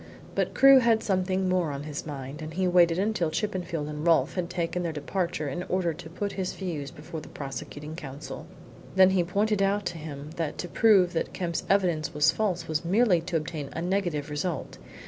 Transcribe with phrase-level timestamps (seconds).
[0.33, 4.33] But Crewe had something more on his mind, and he waited until Chippenfield and Rolfe
[4.33, 8.47] had taken their departure in order to put his views before the prosecuting counsel.
[8.95, 12.83] Then he pointed out to him that to prove that Kemp's evidence was false was
[12.83, 14.79] merely to obtain a negative result.